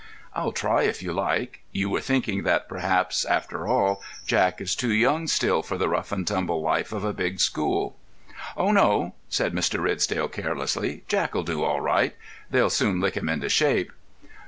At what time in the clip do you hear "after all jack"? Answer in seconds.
3.23-4.59